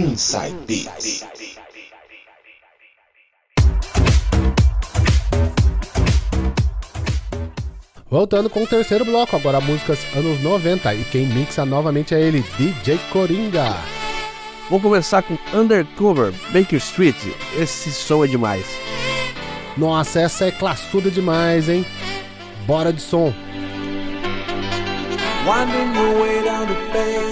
[0.00, 1.26] Inside Beats.
[8.08, 12.42] Voltando com o terceiro bloco, agora músicas anos 90 e quem mixa novamente é ele,
[12.56, 13.76] DJ Coringa.
[14.70, 17.16] Vamos começar com Undercover, Baker Street.
[17.58, 18.64] Esse som é demais.
[19.76, 21.84] Nossa, essa é classuda demais, hein?
[22.66, 23.34] Bora de som.
[25.44, 27.29] Winding your way down Baker Street,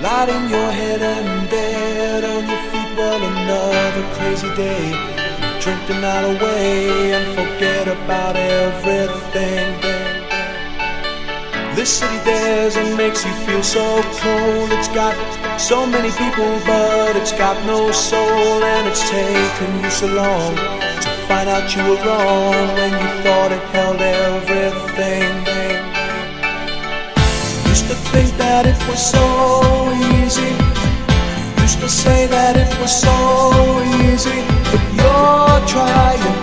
[0.00, 2.96] lighting your head and dead on your feet.
[2.96, 5.18] Well, another crazy day.
[5.60, 9.68] drink the night away and forget about everything.
[11.74, 14.72] This city dares and makes you feel so cold.
[14.72, 15.14] It's got
[15.60, 21.10] so many people, but it's got no soul, and it's taken you so long to
[21.28, 25.47] find out you were wrong when you thought it held everything.
[28.12, 29.24] Think that it was so
[30.16, 30.50] easy.
[31.62, 33.14] Used to say that it was so
[34.02, 36.37] easy, but you're trying,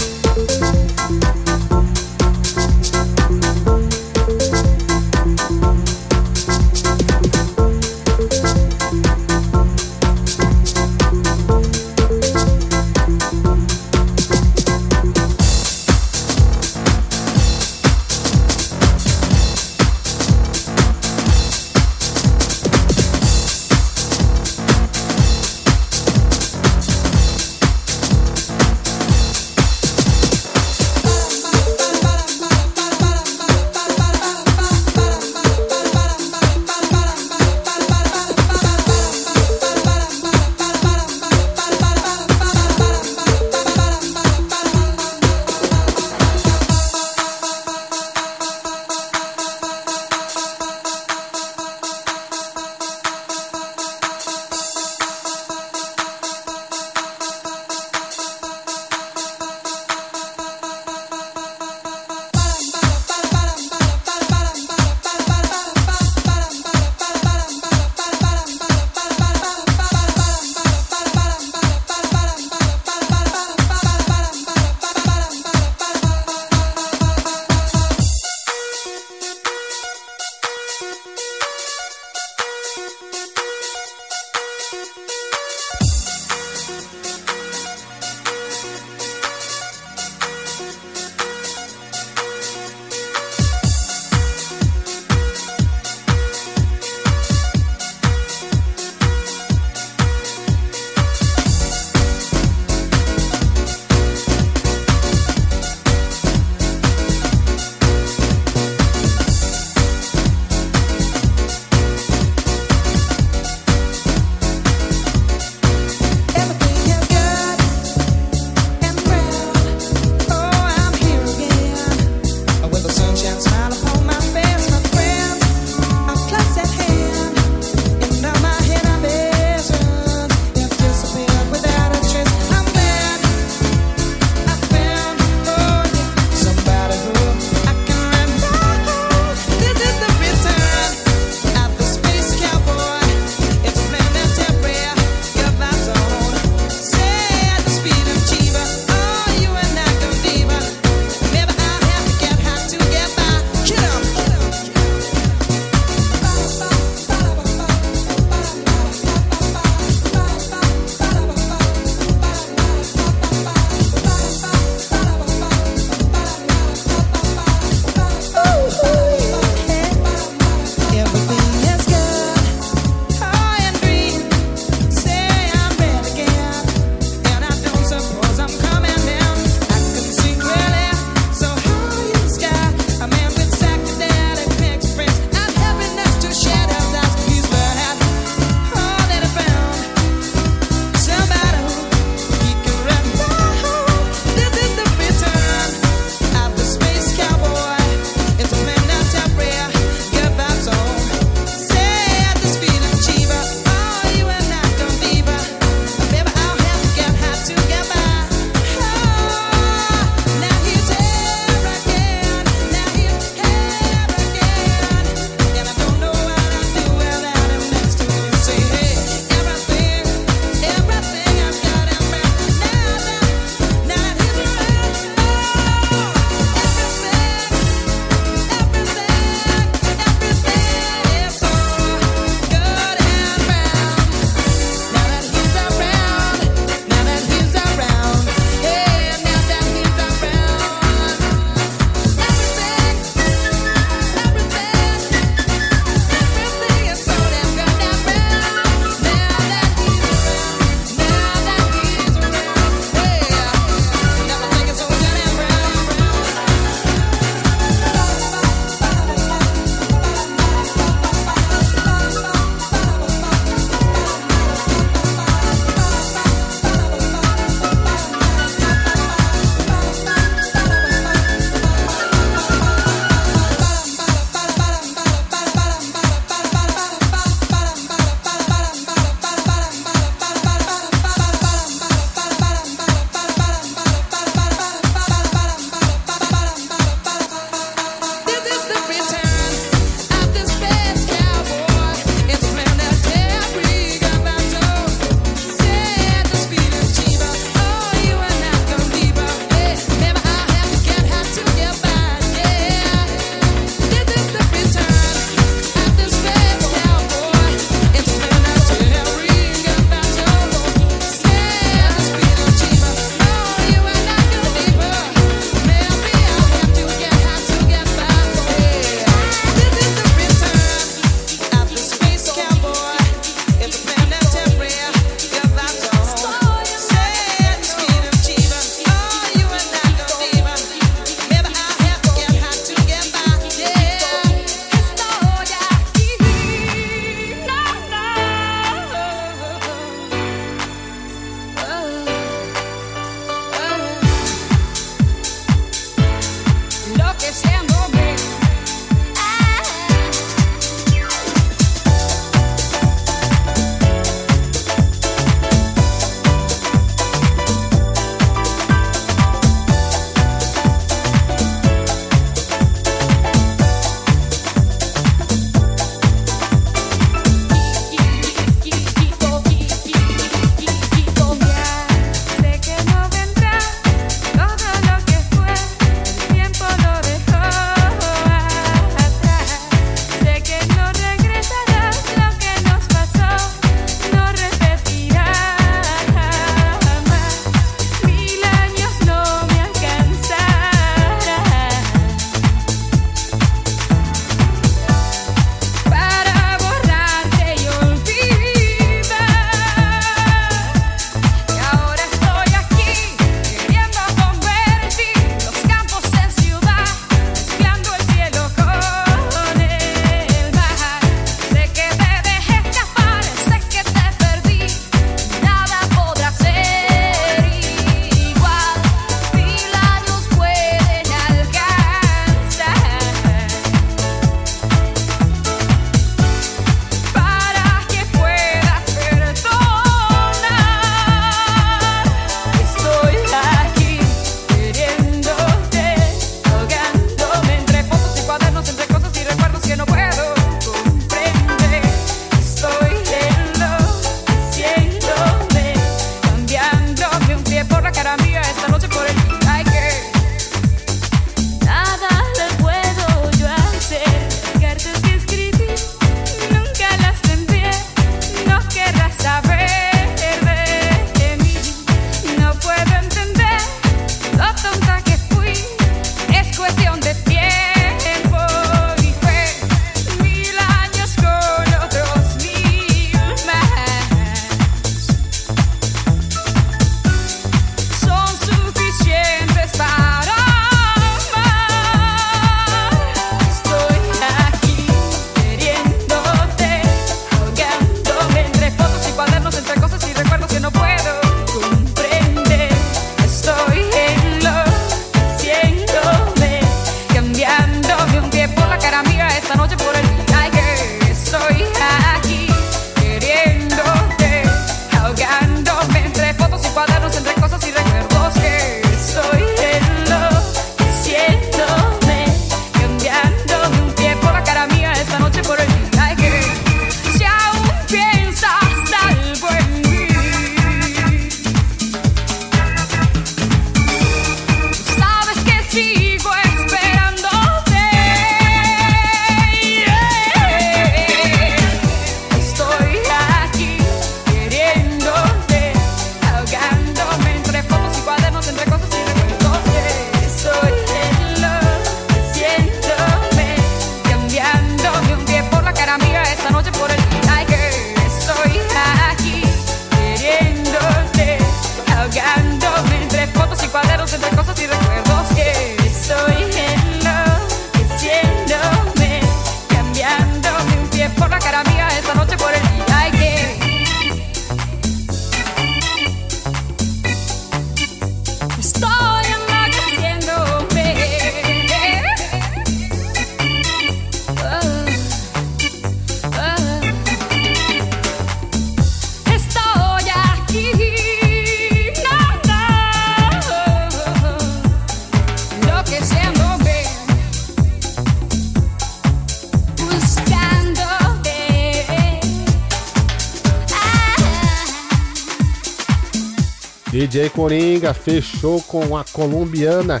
[597.06, 600.00] DJ Coringa fechou com a colombiana,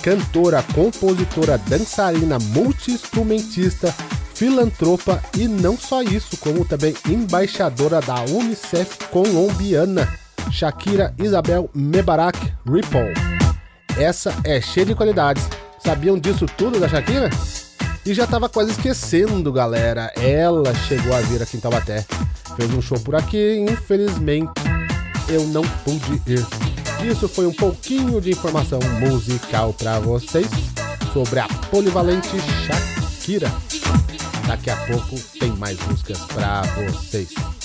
[0.00, 3.92] cantora, compositora, dançarina, multi-instrumentista,
[4.32, 10.08] filantropa e não só isso, como também embaixadora da Unicef colombiana,
[10.52, 13.12] Shakira Isabel Mebarak Ripple.
[13.98, 15.48] Essa é cheia de qualidades.
[15.80, 17.28] Sabiam disso tudo da Shakira?
[18.04, 20.12] E já tava quase esquecendo, galera.
[20.14, 22.04] Ela chegou a vir aqui em Taubaté.
[22.56, 24.65] Fez um show por aqui, infelizmente
[25.28, 26.46] eu não pude ir.
[27.04, 30.48] Isso foi um pouquinho de informação musical para vocês
[31.12, 32.36] sobre a polivalente
[32.66, 33.50] Shakira.
[34.46, 37.55] Daqui a pouco tem mais músicas para vocês.